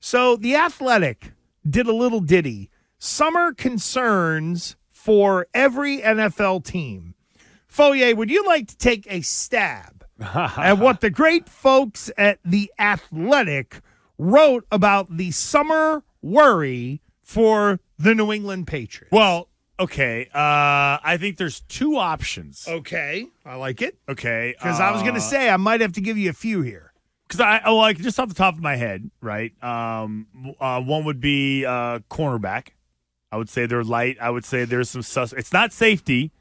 So 0.00 0.36
the 0.36 0.54
Athletic 0.56 1.32
did 1.68 1.86
a 1.86 1.92
little 1.94 2.20
ditty. 2.20 2.70
Summer 2.98 3.52
concerns 3.52 4.76
for 4.90 5.46
every 5.54 5.98
NFL 6.00 6.64
team. 6.64 7.14
Fauria, 7.72 8.14
would 8.16 8.30
you 8.30 8.44
like 8.46 8.66
to 8.68 8.76
take 8.76 9.06
a 9.10 9.20
stab 9.20 10.04
at 10.20 10.78
what 10.78 11.00
the 11.00 11.10
great 11.10 11.48
folks 11.48 12.10
at 12.16 12.38
the 12.44 12.70
Athletic 12.78 13.80
wrote 14.16 14.66
about 14.72 15.16
the 15.16 15.30
summer 15.30 16.02
worry 16.22 17.00
for 17.22 17.78
the 17.98 18.14
New 18.14 18.32
England 18.32 18.66
Patriots? 18.66 19.12
Well, 19.12 19.48
okay. 19.78 20.28
Uh, 20.34 20.98
I 21.02 21.16
think 21.20 21.36
there's 21.36 21.60
two 21.60 21.96
options. 21.96 22.66
okay, 22.66 23.26
I 23.44 23.56
like 23.56 23.82
it 23.82 23.96
Okay, 24.08 24.54
because 24.58 24.80
I 24.80 24.90
was 24.92 25.02
going 25.02 25.14
to 25.14 25.20
uh, 25.20 25.22
say 25.22 25.48
I 25.50 25.56
might 25.56 25.80
have 25.80 25.92
to 25.92 26.00
give 26.00 26.18
you 26.18 26.30
a 26.30 26.34
few 26.34 26.62
here. 26.62 26.87
Because 27.28 27.40
I 27.40 27.60
oh 27.66 27.76
like 27.76 27.98
just 27.98 28.18
off 28.18 28.28
the 28.28 28.34
top 28.34 28.54
of 28.54 28.62
my 28.62 28.76
head, 28.76 29.10
right? 29.20 29.52
Um, 29.62 30.26
uh, 30.58 30.80
one 30.80 31.04
would 31.04 31.20
be 31.20 31.66
uh, 31.66 32.00
cornerback. 32.10 32.68
I 33.30 33.36
would 33.36 33.50
say 33.50 33.66
they're 33.66 33.84
light. 33.84 34.16
I 34.20 34.30
would 34.30 34.44
say 34.44 34.64
there's 34.64 34.88
some 34.88 35.02
sus. 35.02 35.34
It's 35.34 35.52
not 35.52 35.72
safety. 35.72 36.32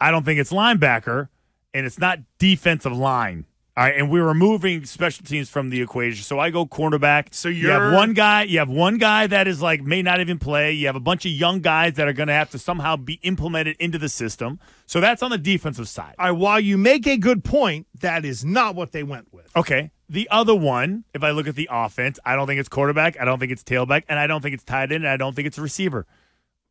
I 0.00 0.10
don't 0.10 0.24
think 0.24 0.40
it's 0.40 0.52
linebacker, 0.52 1.28
and 1.74 1.84
it's 1.84 1.98
not 1.98 2.20
defensive 2.38 2.96
line. 2.96 3.44
All 3.76 3.82
right, 3.82 3.96
and 3.96 4.08
we're 4.08 4.24
removing 4.24 4.84
special 4.84 5.24
teams 5.24 5.50
from 5.50 5.70
the 5.70 5.82
equation. 5.82 6.22
So 6.22 6.38
I 6.38 6.50
go 6.50 6.64
cornerback. 6.64 7.34
So 7.34 7.48
you 7.48 7.70
have 7.70 7.92
one 7.92 8.12
guy. 8.12 8.44
You 8.44 8.60
have 8.60 8.68
one 8.68 8.98
guy 8.98 9.26
that 9.26 9.48
is 9.48 9.60
like 9.60 9.82
may 9.82 10.00
not 10.00 10.20
even 10.20 10.38
play. 10.38 10.70
You 10.70 10.86
have 10.86 10.94
a 10.94 11.00
bunch 11.00 11.26
of 11.26 11.32
young 11.32 11.58
guys 11.58 11.94
that 11.94 12.06
are 12.06 12.12
going 12.12 12.28
to 12.28 12.34
have 12.34 12.50
to 12.50 12.58
somehow 12.60 12.94
be 12.94 13.14
implemented 13.22 13.74
into 13.80 13.98
the 13.98 14.08
system. 14.08 14.60
So 14.86 15.00
that's 15.00 15.24
on 15.24 15.32
the 15.32 15.38
defensive 15.38 15.88
side. 15.88 16.14
All 16.20 16.26
right, 16.26 16.38
while 16.38 16.60
you 16.60 16.78
make 16.78 17.04
a 17.08 17.16
good 17.16 17.42
point, 17.42 17.88
that 17.98 18.24
is 18.24 18.44
not 18.44 18.76
what 18.76 18.92
they 18.92 19.02
went 19.02 19.32
with. 19.32 19.50
Okay. 19.56 19.90
The 20.08 20.28
other 20.30 20.54
one, 20.54 21.02
if 21.12 21.24
I 21.24 21.32
look 21.32 21.48
at 21.48 21.56
the 21.56 21.68
offense, 21.68 22.20
I 22.24 22.36
don't 22.36 22.46
think 22.46 22.60
it's 22.60 22.68
quarterback. 22.68 23.20
I 23.20 23.24
don't 23.24 23.40
think 23.40 23.50
it's 23.50 23.64
tailback. 23.64 24.04
And 24.08 24.20
I 24.20 24.28
don't 24.28 24.40
think 24.40 24.54
it's 24.54 24.62
tight 24.62 24.92
end. 24.92 25.02
And 25.02 25.08
I 25.08 25.16
don't 25.16 25.34
think 25.34 25.48
it's 25.48 25.58
a 25.58 25.62
receiver. 25.62 26.06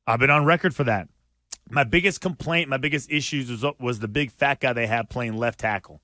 I've 0.07 0.19
been 0.19 0.29
on 0.29 0.45
record 0.45 0.73
for 0.73 0.85
that. 0.85 1.09
My 1.69 1.83
biggest 1.83 2.21
complaint, 2.21 2.69
my 2.69 2.77
biggest 2.77 3.11
issues 3.11 3.49
was, 3.49 3.65
was 3.77 3.99
the 3.99 4.07
big 4.07 4.31
fat 4.31 4.61
guy 4.61 4.71
they 4.71 4.87
had 4.87 5.09
playing 5.09 5.35
left 5.35 5.59
tackle. 5.59 5.99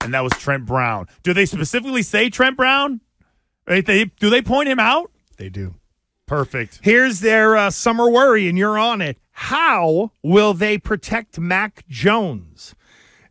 And 0.00 0.14
that 0.14 0.22
was 0.22 0.32
Trent 0.34 0.66
Brown. 0.66 1.06
Do 1.22 1.32
they 1.34 1.46
specifically 1.46 2.02
say 2.02 2.30
Trent 2.30 2.56
Brown? 2.56 3.00
Right? 3.66 3.84
They, 3.84 4.04
do 4.04 4.30
they 4.30 4.42
point 4.42 4.68
him 4.68 4.78
out? 4.78 5.10
They 5.36 5.48
do. 5.48 5.74
Perfect. 6.26 6.80
Here's 6.82 7.20
their 7.20 7.56
uh, 7.56 7.70
summer 7.70 8.08
worry, 8.08 8.48
and 8.48 8.56
you're 8.56 8.78
on 8.78 9.00
it. 9.00 9.18
How 9.30 10.12
will 10.22 10.52
they 10.54 10.78
protect 10.78 11.38
Mac 11.38 11.84
Jones? 11.88 12.74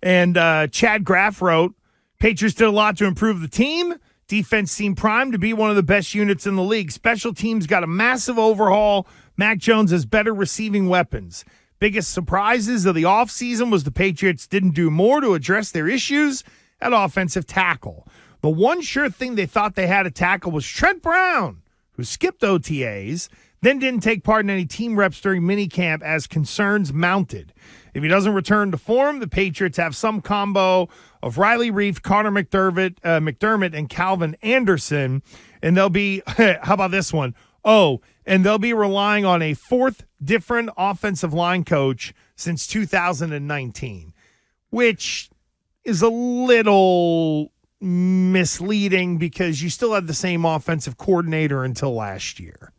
And 0.01 0.37
uh, 0.37 0.67
Chad 0.67 1.03
Graff 1.03 1.41
wrote 1.41 1.75
Patriots 2.19 2.55
did 2.55 2.67
a 2.67 2.71
lot 2.71 2.97
to 2.97 3.05
improve 3.05 3.41
the 3.41 3.47
team. 3.47 3.95
Defense 4.27 4.71
seemed 4.71 4.97
primed 4.97 5.31
to 5.33 5.39
be 5.39 5.53
one 5.53 5.69
of 5.69 5.75
the 5.75 5.83
best 5.83 6.13
units 6.13 6.45
in 6.45 6.55
the 6.55 6.63
league. 6.63 6.91
Special 6.91 7.33
teams 7.33 7.67
got 7.67 7.83
a 7.83 7.87
massive 7.87 8.37
overhaul. 8.37 9.07
Mac 9.37 9.57
Jones 9.59 9.91
has 9.91 10.05
better 10.05 10.33
receiving 10.33 10.89
weapons. 10.89 11.45
Biggest 11.79 12.11
surprises 12.11 12.85
of 12.85 12.95
the 12.95 13.03
offseason 13.03 13.71
was 13.71 13.83
the 13.83 13.91
Patriots 13.91 14.47
didn't 14.47 14.71
do 14.71 14.89
more 14.89 15.21
to 15.21 15.33
address 15.33 15.71
their 15.71 15.87
issues 15.87 16.43
at 16.81 16.93
offensive 16.93 17.45
tackle. 17.45 18.07
The 18.41 18.49
one 18.49 18.81
sure 18.81 19.09
thing 19.09 19.35
they 19.35 19.45
thought 19.45 19.75
they 19.75 19.87
had 19.87 20.03
to 20.03 20.11
tackle 20.11 20.51
was 20.51 20.65
Trent 20.65 21.01
Brown 21.01 21.61
who 21.97 22.03
skipped 22.03 22.41
OTAs, 22.41 23.27
then 23.61 23.79
didn't 23.79 24.01
take 24.01 24.23
part 24.23 24.45
in 24.45 24.51
any 24.51 24.65
team 24.65 24.97
reps 24.97 25.19
during 25.19 25.41
minicamp 25.41 26.03
as 26.03 26.27
concerns 26.27 26.93
mounted. 26.93 27.51
If 27.93 28.03
he 28.03 28.09
doesn't 28.09 28.33
return 28.33 28.69
to 28.71 28.77
form, 28.77 29.19
the 29.19 29.27
Patriots 29.27 29.77
have 29.77 29.95
some 29.95 30.21
combo 30.21 30.87
of 31.23 31.39
Riley 31.39 31.71
Reiff, 31.71 32.03
Connor 32.03 32.29
McDermott, 32.29 32.97
uh, 33.03 33.19
McDermott, 33.19 33.75
and 33.75 33.89
Calvin 33.89 34.37
Anderson, 34.43 35.23
and 35.63 35.75
they'll 35.75 35.89
be 35.89 36.21
how 36.27 36.75
about 36.75 36.91
this 36.91 37.11
one? 37.11 37.35
Oh, 37.67 37.99
and 38.25 38.45
they'll 38.45 38.57
be 38.57 38.73
relying 38.73 39.25
on 39.25 39.41
a 39.41 39.53
fourth 39.53 40.05
different 40.23 40.69
offensive 40.77 41.33
line 41.33 41.65
coach 41.65 42.13
since 42.37 42.65
2019, 42.65 44.13
which 44.69 45.29
is 45.83 46.01
a 46.01 46.07
little 46.07 47.51
misleading 47.81 49.17
because 49.17 49.61
you 49.61 49.69
still 49.69 49.93
had 49.93 50.07
the 50.07 50.13
same 50.13 50.45
offensive 50.45 50.97
coordinator 50.97 51.65
until 51.65 51.93
last 51.93 52.39
year. 52.39 52.71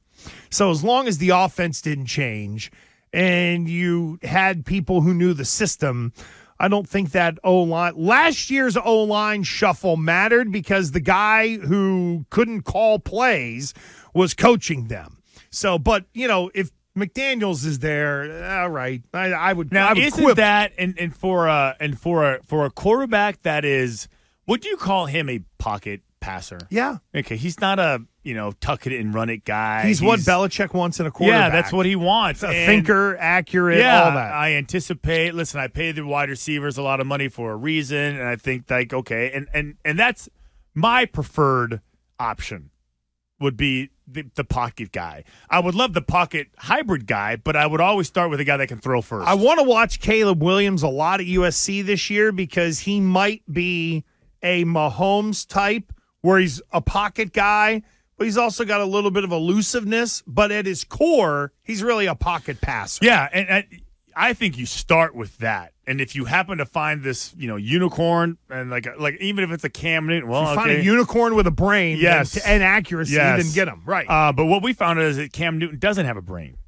So 0.49 0.71
as 0.71 0.83
long 0.83 1.07
as 1.07 1.19
the 1.19 1.31
offense 1.31 1.83
didn't 1.83 2.07
change 2.07 2.73
and 3.13 3.69
you 3.69 4.19
had 4.23 4.65
people 4.65 5.03
who 5.03 5.13
knew 5.13 5.35
the 5.35 5.45
system, 5.45 6.15
I 6.61 6.69
don't 6.69 6.89
think 6.89 7.13
that 7.13 7.39
O 7.45 7.63
line 7.63 7.95
last 7.97 8.51
year's 8.51 8.77
O 8.77 9.05
line 9.05 9.43
shuffle 9.45 9.97
mattered 9.97 10.51
because 10.51 10.91
the 10.91 11.01
guy 11.01 11.57
who 11.57 12.27
couldn't 12.31 12.63
call 12.63 12.99
plays 12.99 13.75
was 14.13 14.35
coaching 14.35 14.89
them. 14.89 15.23
So, 15.51 15.79
but 15.79 16.07
you 16.13 16.27
know, 16.27 16.51
if 16.55 16.71
McDaniels 16.97 17.65
is 17.65 17.79
there, 17.79 18.61
all 18.61 18.71
right, 18.71 19.03
I, 19.15 19.33
I 19.33 19.53
would 19.53 19.73
Now 19.73 19.89
I 19.89 19.93
would 19.93 20.03
isn't 20.03 20.19
quibble. 20.19 20.35
that 20.37 20.73
and, 20.77 20.99
and 20.99 21.15
for 21.15 21.47
a 21.47 21.77
and 21.79 21.99
for 21.99 22.35
a 22.35 22.43
for 22.43 22.65
a 22.67 22.71
quarterback 22.71 23.43
that 23.43 23.65
is 23.65 24.09
would 24.47 24.65
you 24.65 24.77
call 24.77 25.07
him 25.07 25.29
a 25.29 25.41
pocket 25.59 26.01
passer? 26.21 26.59
yeah. 26.71 26.99
Okay, 27.15 27.37
he's 27.37 27.61
not 27.61 27.79
a 27.79 28.03
you 28.23 28.35
know 28.35 28.53
tuck 28.61 28.87
it 28.87 28.99
and 28.99 29.15
run 29.15 29.31
it 29.31 29.45
guy. 29.45 29.87
He's, 29.87 30.03
what 30.03 30.21
Belichick 30.21 30.75
wants 30.75 31.01
in 31.01 31.07
a 31.07 31.11
quarterback. 31.11 31.53
Yeah, 31.53 31.61
that's 31.61 31.73
what 31.73 31.87
he 31.87 31.97
wants. 31.97 32.43
a 32.43 32.49
And, 32.49 32.67
thinker, 32.67 33.17
accurate, 33.19 33.79
Yeah, 33.79 34.05
all 34.05 34.11
that. 34.13 34.33
I 34.33 34.55
anticipate. 34.55 35.35
Listen, 35.35 35.61
I 35.61 35.69
pay 35.69 35.93
the 35.93 36.05
wide 36.05 36.29
receivers 36.29 36.77
a 36.79 36.83
lot 36.83 37.01
of 37.01 37.07
money 37.07 37.29
for 37.29 37.53
a 37.53 37.57
reason, 37.57 38.17
and 38.17 38.29
I 38.29 38.37
think 38.37 38.71
like 38.71 38.93
okay, 38.93 39.31
and 39.33 39.49
and 39.53 39.77
and 39.85 39.99
that's 39.99 40.29
my 40.75 41.05
preferred 41.05 41.81
option 42.19 42.71
would 43.41 43.57
be 43.57 43.91
the, 44.07 44.25
the 44.35 44.45
pocket 44.45 44.91
guy. 44.91 45.23
I 45.49 45.61
would 45.61 45.75
love 45.75 45.93
the 45.93 46.03
pocket 46.03 46.49
hybrid 46.59 47.07
guy, 47.07 47.37
but 47.37 47.57
I 47.57 47.67
would 47.67 47.81
always 47.81 48.09
start 48.09 48.31
with 48.31 48.41
a 48.41 48.45
guy 48.45 48.57
that 48.57 48.67
can 48.67 48.79
throw 48.79 49.01
first. 49.01 49.29
I 49.29 49.35
want 49.35 49.61
to 49.61 49.65
watch 49.65 50.01
Caleb 50.01 50.43
Williams 50.43 50.83
a 50.83 50.89
lot 50.89 51.21
at 51.21 51.27
USC 51.27 51.85
this 51.85 52.11
year 52.11 52.33
because 52.33 52.81
he 52.81 53.01
might 53.01 53.43
be 53.51 54.05
a 54.43 54.65
Mahomes 54.65 55.47
type 55.47 55.93
where 56.23 56.39
he's 56.39 56.61
a 56.73 56.81
pocket 56.81 57.33
guy, 57.33 57.83
but 58.17 58.25
he's 58.25 58.37
also 58.39 58.65
got 58.65 58.81
a 58.81 58.85
little 58.85 59.11
bit 59.11 59.25
of 59.25 59.33
elusiveness. 59.33 60.23
But 60.27 60.51
at 60.53 60.67
his 60.67 60.85
core, 60.85 61.53
he's 61.63 61.83
really 61.83 62.07
a 62.07 62.15
pocket 62.15 62.61
passer. 62.61 63.05
Yeah, 63.05 63.29
and, 63.33 63.49
and 63.49 63.65
I 64.17 64.33
think 64.33 64.59
you 64.59 64.67
start 64.67 65.15
with 65.15 65.39
that. 65.39 65.73
And 65.87 66.01
if 66.01 66.15
you 66.15 66.27
happen 66.27 66.59
to 66.59 66.67
find 66.67 67.03
this, 67.03 67.33
you 67.39 67.47
know, 67.49 67.57
unicorn 67.57 68.37
and 68.51 68.69
like 68.71 68.87
like 68.99 69.17
even 69.21 69.43
if 69.45 69.51
it's 69.51 69.65
a 69.65 69.71
Cam 69.71 70.07
Newton, 70.07 70.29
well, 70.29 70.51
You 70.51 70.55
find 70.55 70.71
a 70.73 70.83
unicorn 70.85 71.35
with 71.35 71.47
a 71.47 71.51
brain 71.53 71.97
Yes. 71.99 72.37
and, 72.37 72.45
and 72.47 72.63
accuracy, 72.63 73.15
Yes. 73.15 73.43
then 73.43 73.55
get 73.55 73.73
him. 73.73 73.83
Right. 73.87 74.07
Uh, 74.07 74.33
but 74.33 74.47
what 74.47 74.63
we 74.63 74.73
found 74.75 74.99
is 75.01 75.17
that 75.17 75.33
Cam 75.33 75.57
Newton 75.59 75.79
doesn't 75.79 76.05
have 76.05 76.17
a 76.19 76.23
brain. 76.23 76.59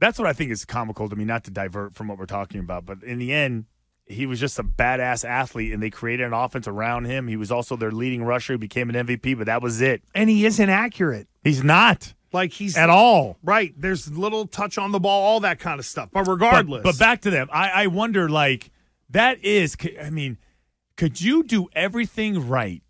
That's 0.00 0.18
what 0.18 0.26
I 0.26 0.32
think 0.32 0.50
is 0.50 0.64
comical 0.64 1.08
to 1.08 1.14
me, 1.14 1.24
not 1.24 1.44
to 1.44 1.52
divert 1.52 1.94
from 1.94 2.08
what 2.08 2.18
we're 2.18 2.26
talking 2.26 2.58
about. 2.58 2.84
But 2.84 3.04
in 3.04 3.18
the 3.20 3.32
end, 3.32 3.66
he 4.12 4.26
was 4.26 4.38
just 4.40 4.58
a 4.58 4.62
badass 4.64 5.28
athlete, 5.28 5.72
and 5.72 5.82
they 5.82 5.90
created 5.90 6.26
an 6.26 6.32
offense 6.32 6.68
around 6.68 7.06
him. 7.06 7.28
He 7.28 7.36
was 7.36 7.50
also 7.50 7.76
their 7.76 7.90
leading 7.90 8.22
rusher, 8.24 8.54
who 8.54 8.58
became 8.58 8.90
an 8.90 9.06
MVP, 9.06 9.36
but 9.36 9.46
that 9.46 9.62
was 9.62 9.80
it. 9.80 10.02
and 10.14 10.28
he 10.30 10.44
isn't 10.46 10.68
accurate. 10.70 11.28
He's 11.44 11.64
not 11.64 12.14
Like 12.32 12.52
he's 12.52 12.76
at 12.76 12.88
all. 12.90 13.36
Right. 13.42 13.74
There's 13.76 14.10
little 14.10 14.46
touch 14.46 14.78
on 14.78 14.92
the 14.92 15.00
ball, 15.00 15.22
all 15.24 15.40
that 15.40 15.58
kind 15.58 15.78
of 15.78 15.84
stuff. 15.86 16.08
But 16.12 16.24
But- 16.24 16.30
regardless. 16.32 16.82
But, 16.82 16.98
back 16.98 17.20
to 17.22 17.30
them. 17.30 17.48
I, 17.52 17.68
I 17.70 17.86
wonder, 17.88 18.28
like, 18.28 18.70
that 19.10 19.44
is, 19.44 19.76
I 20.02 20.08
mean, 20.10 20.38
could 20.96 21.20
you 21.20 21.42
do 21.42 21.68
everything 21.74 22.48
right 22.48 22.82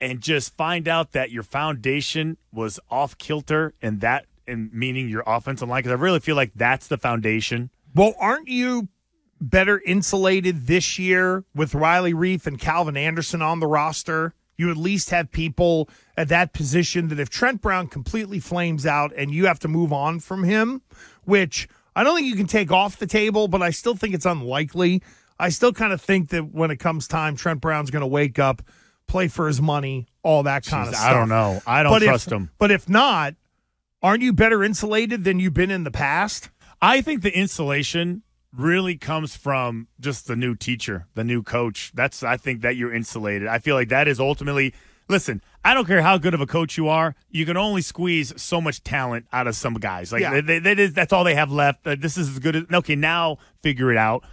and 0.00 0.20
just 0.20 0.56
find 0.56 0.88
out 0.88 1.12
that 1.12 1.30
your 1.30 1.42
foundation 1.42 2.36
was 2.52 2.80
off 2.90 3.18
kilter 3.18 3.74
and 3.82 4.00
that 4.00 4.26
and 4.46 4.72
meaning 4.72 5.08
your 5.08 5.22
offensive 5.26 5.68
line? 5.68 5.80
Because 5.80 5.92
I 5.92 6.00
really 6.00 6.20
feel 6.20 6.36
like 6.36 6.52
that's 6.54 6.88
the 6.88 6.96
foundation. 6.98 7.70
Well, 7.94 8.14
aren't 8.18 8.48
you 8.48 8.88
better 9.50 9.80
insulated 9.84 10.66
this 10.66 10.98
year 10.98 11.44
with 11.54 11.74
Riley 11.74 12.14
Reiff 12.14 12.46
and 12.46 12.58
Calvin 12.58 12.96
Anderson 12.96 13.42
on 13.42 13.60
the 13.60 13.66
roster? 13.66 14.34
You 14.56 14.70
at 14.70 14.76
least 14.76 15.10
have 15.10 15.32
people 15.32 15.88
at 16.16 16.28
that 16.28 16.52
position 16.52 17.08
that 17.08 17.18
if 17.18 17.30
Trent 17.30 17.60
Brown 17.60 17.88
completely 17.88 18.38
flames 18.38 18.86
out 18.86 19.12
and 19.16 19.32
you 19.32 19.46
have 19.46 19.58
to 19.60 19.68
move 19.68 19.92
on 19.92 20.20
from 20.20 20.44
him, 20.44 20.82
which 21.24 21.68
I 21.96 22.04
don't 22.04 22.14
think 22.14 22.28
you 22.28 22.36
can 22.36 22.46
take 22.46 22.70
off 22.70 22.98
the 22.98 23.06
table, 23.06 23.48
but 23.48 23.62
I 23.62 23.70
still 23.70 23.96
think 23.96 24.14
it's 24.14 24.26
unlikely. 24.26 25.02
I 25.38 25.48
still 25.48 25.72
kind 25.72 25.92
of 25.92 26.00
think 26.00 26.28
that 26.30 26.52
when 26.52 26.70
it 26.70 26.76
comes 26.76 27.08
time, 27.08 27.34
Trent 27.34 27.60
Brown's 27.60 27.90
going 27.90 28.02
to 28.02 28.06
wake 28.06 28.38
up, 28.38 28.62
play 29.06 29.28
for 29.28 29.48
his 29.48 29.60
money, 29.60 30.06
all 30.22 30.44
that 30.44 30.64
kind 30.64 30.86
Jeez, 30.86 30.90
of 30.90 30.96
stuff. 30.96 31.10
I 31.10 31.12
don't 31.12 31.28
know. 31.28 31.60
I 31.66 31.82
don't 31.82 31.92
but 31.92 32.02
trust 32.02 32.28
if, 32.28 32.32
him. 32.32 32.50
But 32.58 32.70
if 32.70 32.88
not, 32.88 33.34
aren't 34.02 34.22
you 34.22 34.32
better 34.32 34.62
insulated 34.62 35.24
than 35.24 35.40
you've 35.40 35.54
been 35.54 35.70
in 35.70 35.84
the 35.84 35.90
past? 35.90 36.50
I 36.80 37.00
think 37.00 37.22
the 37.22 37.36
insulation 37.36 38.22
really 38.56 38.96
comes 38.96 39.36
from 39.36 39.88
just 40.00 40.26
the 40.26 40.36
new 40.36 40.54
teacher, 40.54 41.06
the 41.14 41.24
new 41.24 41.42
coach. 41.42 41.90
That's 41.94 42.22
I 42.22 42.36
think 42.36 42.62
that 42.62 42.76
you're 42.76 42.92
insulated. 42.92 43.48
I 43.48 43.58
feel 43.58 43.74
like 43.76 43.88
that 43.88 44.08
is 44.08 44.20
ultimately 44.20 44.74
listen, 45.08 45.42
I 45.64 45.74
don't 45.74 45.86
care 45.86 46.00
how 46.02 46.16
good 46.18 46.32
of 46.32 46.40
a 46.40 46.46
coach 46.46 46.76
you 46.78 46.88
are, 46.88 47.14
you 47.30 47.44
can 47.44 47.56
only 47.56 47.82
squeeze 47.82 48.32
so 48.40 48.60
much 48.60 48.82
talent 48.82 49.26
out 49.32 49.46
of 49.46 49.54
some 49.56 49.74
guys. 49.74 50.10
Like 50.12 50.22
Yeah. 50.22 50.40
they, 50.40 50.58
they, 50.58 50.74
they- 50.74 50.86
that's 50.86 51.12
all 51.12 51.24
they 51.24 51.34
have 51.34 51.50
left. 51.52 51.86
Uh, 51.86 51.96
this 51.98 52.16
is 52.16 52.28
as 52.30 52.38
good 52.38 52.56
as 52.56 52.64
okay, 52.72 52.94
now 52.96 53.38
figure 53.62 53.90
it 53.90 53.98
out. 53.98 54.24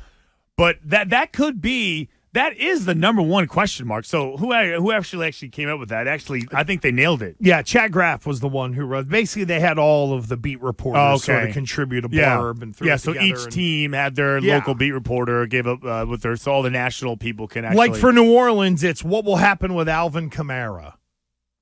But 0.58 0.78
that 0.86 1.10
that 1.10 1.32
could 1.34 1.62
be 1.62 2.10
that 2.34 2.56
is 2.58 2.86
the 2.86 2.94
number 2.94 3.22
one 3.22 3.48
question 3.48 3.88
mark. 3.88 4.06
So 4.06 4.38
who 4.38 4.54
who 4.54 4.92
actually 4.92 5.28
actually 5.28 5.50
came 5.50 5.68
up 5.70 5.80
with 5.80 5.90
that? 5.90 6.08
Actually, 6.08 6.48
I 6.54 6.64
think 6.64 6.82
they 6.82 6.92
nailed 6.92 7.22
it. 7.22 7.36
Yeah, 7.40 7.62
Chad 7.62 7.92
Graff 7.92 8.26
was 8.28 8.40
the 8.40 8.48
one 8.48 8.74
who 8.74 8.86
wrote. 8.86 9.10
Basically, 9.10 9.44
they 9.46 9.60
had 9.60 9.80
all 9.80 10.14
of 10.14 10.28
the 10.28 10.38
beat 10.38 10.62
reporters 10.62 11.02
Oh, 11.02 11.18
sort 11.18 11.46
of 11.46 11.54
contribute 11.54 12.06
a 12.06 12.10
Yeah, 12.12 12.38
blurb 12.38 12.62
and 12.62 12.76
threw 12.76 12.88
yeah. 12.88 12.98
So 12.98 13.12
each 13.20 13.44
and- 13.44 13.52
team 13.52 13.94
had 13.94 14.16
their 14.16 14.38
Yeah. 14.38 14.56
local 14.56 14.76
beat 14.76 14.92
reporter 14.92 15.46
gave 15.48 15.66
up 15.68 15.84
uh, 15.84 16.06
with 16.08 16.22
their 16.22 16.36
so 16.36 16.52
all 16.52 16.62
the 16.62 16.70
national 16.70 17.18
people 17.18 17.48
can 17.48 17.66
actually 17.66 17.78
like 17.90 17.96
for 17.96 18.14
New 18.14 18.32
Orleans, 18.32 18.84
it's 18.84 19.04
what 19.04 19.26
will 19.26 19.38
happen 19.38 19.74
with 19.74 19.90
Alvin 19.90 20.30
Kamara, 20.30 20.94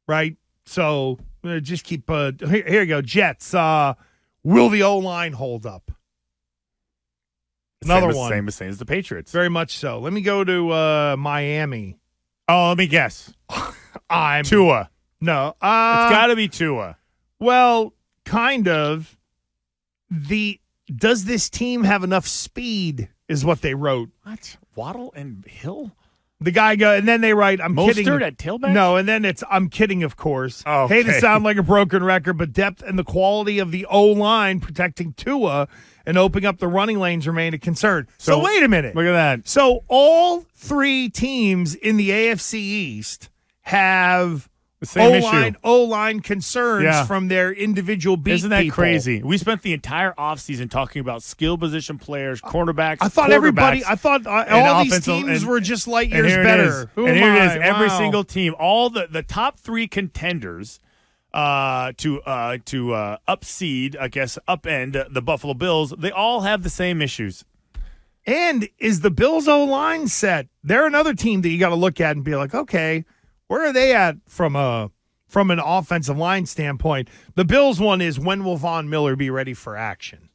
right? 0.08 0.36
So 0.66 1.18
uh, 1.46 1.60
just 1.60 1.86
keep. 1.86 2.10
Uh, 2.10 2.34
here, 2.40 2.64
here 2.68 2.82
you 2.82 2.88
go, 2.88 3.02
Jets. 3.02 3.54
Uh, 3.54 3.94
will 4.44 4.68
the 4.70 4.84
O 4.84 4.98
line 4.98 5.32
hold 5.34 5.66
up? 5.66 5.92
Another 7.84 8.02
same 8.02 8.10
as, 8.10 8.16
one. 8.18 8.30
same 8.32 8.48
as 8.48 8.56
same 8.56 8.70
as 8.70 8.78
the 8.80 8.86
Patriots. 8.86 9.32
Very 9.32 9.50
much 9.50 9.78
so. 9.78 10.00
Let 10.00 10.14
me 10.14 10.22
go 10.22 10.44
to 10.44 10.72
uh, 10.72 11.16
Miami. 11.18 11.98
Oh, 12.50 12.70
let 12.70 12.78
me 12.78 12.88
guess. 12.88 13.34
I'm 14.10 14.44
Tua. 14.46 14.90
no. 15.22 15.56
Uh, 15.62 16.08
It's 16.08 16.16
got 16.16 16.28
to 16.28 16.36
be 16.36 16.48
Tua. 16.48 16.98
Well, 17.40 17.94
kind 18.26 18.68
of. 18.68 19.18
The 20.10 20.60
does 20.96 21.26
this 21.26 21.50
team 21.50 21.84
have 21.84 22.04
enough 22.04 22.26
speed? 22.28 23.10
Is 23.28 23.44
what 23.44 23.62
they 23.62 23.74
wrote. 23.74 24.10
What? 24.24 24.56
Waddle 24.76 25.12
and 25.14 25.46
Hill? 25.46 25.92
The 26.40 26.52
guy 26.52 26.76
go, 26.76 26.94
and 26.94 27.08
then 27.08 27.22
they 27.22 27.34
write, 27.34 27.60
"I'm 27.60 27.76
Mostert 27.76 27.96
kidding." 27.96 28.22
at 28.22 28.38
tailback? 28.38 28.72
No, 28.72 28.96
and 28.96 29.08
then 29.08 29.26
it's, 29.26 29.44
"I'm 29.50 29.70
kidding," 29.70 30.04
of 30.04 30.18
course. 30.18 30.64
Okay. 30.68 30.98
Hate 30.98 31.06
to 31.08 31.20
sound 31.20 31.44
like 31.44 31.58
a 31.58 31.64
broken 31.64 32.04
record, 32.04 32.38
but 32.38 32.54
depth 32.54 32.84
and 32.84 32.98
the 32.98 33.04
quality 33.04 33.58
of 33.58 33.72
the 33.72 33.88
O 33.90 34.04
line 34.06 34.60
protecting 34.60 35.14
Tua 35.14 35.68
and 36.06 36.16
opening 36.18 36.46
up 36.46 36.60
the 36.60 36.68
running 36.68 37.00
lanes 37.00 37.28
remain 37.28 37.56
a 37.56 37.58
concern. 37.58 38.08
So, 38.20 38.34
So, 38.34 38.44
wait 38.46 38.62
a 38.62 38.68
minute. 38.68 38.96
Look 38.96 39.06
at 39.08 39.14
that. 39.14 39.48
So 39.48 39.84
all 39.88 40.46
three 40.56 41.10
teams 41.10 41.74
in 41.74 41.98
the 41.98 42.12
AFC 42.12 42.60
East 42.60 43.30
have 43.62 44.48
The 44.80 44.86
same 44.86 45.24
O 45.24 45.26
line 45.26 45.48
issue. 45.48 45.58
O 45.64 45.84
line 45.86 46.20
concerns 46.20 46.84
Yeah. 46.84 47.06
from 47.06 47.30
their 47.30 47.52
individual 47.52 48.16
beat 48.16 48.34
Isn't 48.36 48.52
that 48.52 48.62
people. 48.62 48.76
crazy? 48.76 49.24
We 49.24 49.38
spent 49.40 49.64
the 49.64 49.74
entire 49.74 50.14
offseason 50.20 50.70
talking 50.70 51.00
about 51.00 51.24
skill 51.24 51.58
position 51.58 51.98
players, 51.98 52.42
cornerbacks. 52.42 52.98
I 53.02 53.08
thought 53.08 53.32
everybody. 53.32 53.84
I 53.84 53.96
thought 53.96 54.28
uh, 54.28 54.46
all 54.52 54.84
these 54.84 55.04
teams 55.04 55.42
and- 55.42 55.50
were 55.50 55.60
just 55.60 55.88
light 55.88 56.10
years 56.10 56.32
better. 56.36 56.92
Who 56.94 57.08
and 57.08 57.18
here 57.18 57.34
it 57.34 57.42
is. 57.44 57.58
Every 57.60 57.90
single 57.90 58.24
team, 58.24 58.54
all 58.60 58.90
the 58.92 59.08
the 59.10 59.24
top 59.24 59.58
three 59.60 59.88
contenders 59.88 60.80
uh, 61.34 61.94
to 61.98 62.22
uh, 62.22 62.58
to 62.66 62.94
uh, 62.94 63.18
upseed, 63.28 63.96
I 64.00 64.10
guess, 64.10 64.38
upend 64.48 64.96
uh, 64.96 65.06
the 65.10 65.22
Buffalo 65.24 65.56
Bills. 65.56 65.92
They 65.98 66.12
all 66.12 66.42
have 66.42 66.62
the 66.62 66.70
same 66.70 67.02
issues. 67.02 67.44
And 68.28 68.68
is 68.78 69.00
the 69.02 69.10
Bills 69.12 69.48
O 69.48 69.64
line 69.64 70.08
set? 70.08 70.48
They're 70.64 70.86
another 70.86 71.14
team 71.14 71.42
that 71.42 71.50
you 71.50 71.58
got 71.60 71.70
to 71.70 71.76
look 71.76 72.00
at 72.02 72.16
and 72.16 72.26
be 72.26 72.36
like, 72.36 72.54
okay, 72.54 73.06
where 73.48 73.66
are 73.66 73.74
they 73.74 73.94
at 73.96 74.18
from 74.28 74.56
a 74.56 74.92
from 75.28 75.52
an 75.52 75.60
offensive 75.60 76.18
line 76.18 76.46
standpoint? 76.46 77.10
The 77.36 77.46
Bills 77.46 77.80
one 77.80 78.02
is 78.02 78.20
when 78.20 78.44
will 78.44 78.58
Von 78.58 78.90
Miller 78.90 79.16
be 79.16 79.30
ready 79.30 79.54
for 79.54 79.76
action? 79.76 80.30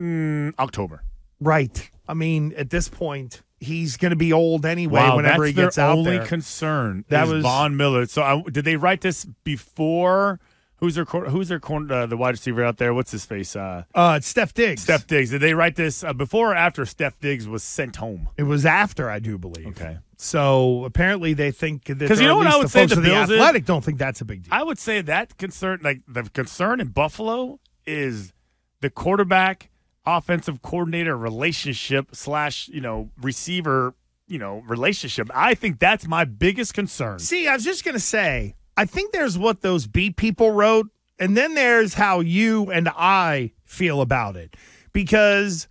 Mm, 0.00 0.54
October. 0.58 1.02
Right. 1.40 1.90
I 2.08 2.14
mean, 2.14 2.52
at 2.56 2.70
this 2.70 2.88
point, 2.88 3.42
he's 3.60 3.96
going 3.96 4.10
to 4.10 4.16
be 4.16 4.32
old 4.32 4.64
anyway. 4.66 5.00
wow, 5.00 5.16
whenever 5.16 5.44
he 5.44 5.52
gets 5.52 5.78
out 5.78 5.96
only 5.98 6.18
there. 6.18 6.26
concern. 6.26 7.04
That 7.08 7.24
is 7.26 7.32
was- 7.34 7.42
Von 7.42 7.76
Miller. 7.76 8.06
So 8.06 8.22
I, 8.22 8.42
did 8.50 8.64
they 8.64 8.76
write 8.76 9.00
this 9.00 9.26
before? 9.44 10.40
Who's 10.76 10.94
their 10.94 11.04
who's 11.04 11.48
their 11.48 11.60
corner 11.60 11.94
uh, 11.94 12.06
the 12.06 12.16
wide 12.16 12.30
receiver 12.30 12.64
out 12.64 12.78
there? 12.78 12.94
What's 12.94 13.10
his 13.10 13.26
face? 13.26 13.54
Uh, 13.54 13.84
uh, 13.94 14.14
it's 14.16 14.26
Steph 14.26 14.54
Diggs. 14.54 14.82
Steph 14.82 15.06
Diggs. 15.06 15.28
Did 15.28 15.42
they 15.42 15.52
write 15.52 15.76
this 15.76 16.02
uh, 16.02 16.14
before 16.14 16.52
or 16.52 16.54
after 16.54 16.86
Steph 16.86 17.18
Diggs 17.20 17.46
was 17.46 17.62
sent 17.62 17.96
home? 17.96 18.30
It 18.38 18.44
was 18.44 18.64
after, 18.64 19.10
I 19.10 19.18
do 19.18 19.36
believe. 19.36 19.66
Okay. 19.66 19.98
So 20.22 20.84
apparently 20.84 21.32
they 21.32 21.50
think 21.50 21.84
that 21.84 22.06
'Cause 22.06 22.20
you 22.20 22.26
know 22.28 22.36
what 22.36 22.46
I 22.46 22.56
would 22.58 22.66
the 22.66 22.68
say 22.68 22.84
the 22.84 22.96
the 22.96 23.00
Bills 23.00 23.30
is? 23.30 23.36
Athletic 23.36 23.64
don't 23.64 23.82
think 23.82 23.98
that's 23.98 24.20
a 24.20 24.26
big 24.26 24.42
deal. 24.42 24.52
I 24.52 24.62
would 24.62 24.78
say 24.78 25.00
that 25.00 25.38
concern, 25.38 25.80
like 25.82 26.02
the 26.06 26.24
concern 26.24 26.78
in 26.78 26.88
Buffalo, 26.88 27.58
is 27.86 28.34
the 28.82 28.90
quarterback 28.90 29.70
offensive 30.04 30.60
coordinator 30.60 31.16
relationship 31.16 32.08
slash 32.14 32.68
you 32.68 32.82
know 32.82 33.08
receiver 33.22 33.94
you 34.26 34.38
know 34.38 34.62
relationship. 34.68 35.30
I 35.34 35.54
think 35.54 35.78
that's 35.78 36.06
my 36.06 36.24
biggest 36.26 36.74
concern. 36.74 37.18
See, 37.20 37.48
I 37.48 37.54
was 37.54 37.64
just 37.64 37.82
going 37.82 37.94
to 37.94 37.98
say, 37.98 38.56
I 38.76 38.84
think 38.84 39.12
there's 39.12 39.38
what 39.38 39.62
those 39.62 39.86
beat 39.86 40.16
people 40.16 40.50
wrote, 40.50 40.88
and 41.18 41.34
then 41.34 41.54
there's 41.54 41.94
how 41.94 42.20
you 42.20 42.70
and 42.70 42.90
I 42.94 43.52
feel 43.64 44.02
about 44.02 44.36
it. 44.36 44.54
Because 44.92 45.66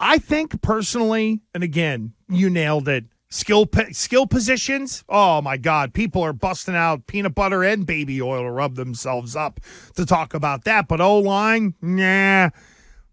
I 0.00 0.18
think 0.18 0.60
personally, 0.62 1.42
and 1.54 1.62
again, 1.62 2.14
you 2.28 2.50
nailed 2.50 2.88
it. 2.88 3.04
Skill 3.34 3.68
skill 3.90 4.28
positions. 4.28 5.02
Oh 5.08 5.42
my 5.42 5.56
God, 5.56 5.92
people 5.92 6.22
are 6.22 6.32
busting 6.32 6.76
out 6.76 7.08
peanut 7.08 7.34
butter 7.34 7.64
and 7.64 7.84
baby 7.84 8.22
oil 8.22 8.44
to 8.44 8.50
rub 8.50 8.76
themselves 8.76 9.34
up 9.34 9.58
to 9.96 10.06
talk 10.06 10.34
about 10.34 10.62
that. 10.66 10.86
But 10.86 11.00
O 11.00 11.18
line, 11.18 11.74
nah. 11.82 12.50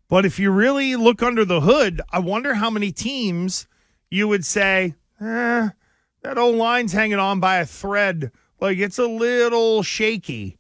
But 0.10 0.24
if 0.24 0.38
you 0.38 0.52
really 0.52 0.96
look 0.96 1.24
under 1.24 1.44
the 1.44 1.62
hood, 1.62 2.02
I 2.12 2.20
wonder 2.20 2.54
how 2.54 2.70
many 2.70 2.92
teams 2.92 3.66
you 4.12 4.28
would 4.28 4.46
say, 4.46 4.94
eh, 5.20 5.70
that 6.22 6.38
old 6.38 6.56
line's 6.56 6.94
hanging 6.94 7.18
on 7.18 7.40
by 7.40 7.58
a 7.58 7.66
thread. 7.66 8.32
Like 8.60 8.78
it's 8.78 9.00
a 9.00 9.08
little 9.08 9.82
shaky. 9.82 10.60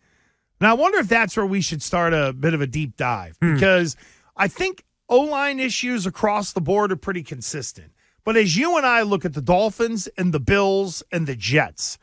And 0.59 0.67
I 0.67 0.73
wonder 0.73 0.97
if 0.97 1.07
that's 1.07 1.37
where 1.37 1.45
we 1.45 1.61
should 1.61 1.83
start 1.83 2.15
a 2.15 2.33
bit 2.33 2.55
of 2.55 2.61
a 2.61 2.67
deep 2.67 2.97
dive 2.97 3.37
because 3.39 3.95
I 4.35 4.47
think 4.47 4.83
O 5.07 5.19
line 5.19 5.59
issues 5.59 6.07
across 6.07 6.51
the 6.51 6.61
board 6.61 6.91
are 6.91 6.95
pretty 6.95 7.21
consistent. 7.21 7.91
But 8.23 8.37
as 8.37 8.55
you 8.55 8.77
and 8.77 8.85
I 8.85 9.01
look 9.01 9.25
at 9.25 9.33
the 9.33 9.41
Dolphins 9.41 10.07
and 10.17 10.33
the 10.33 10.39
Bills 10.39 11.03
and 11.11 11.27
the 11.27 11.35
Jets, 11.35 11.97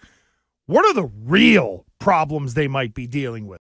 what 0.66 0.84
are 0.84 0.94
the 0.94 1.10
real 1.24 1.86
problems 1.98 2.54
they 2.54 2.68
might 2.68 2.94
be 2.94 3.06
dealing 3.06 3.46
with? 3.46 3.56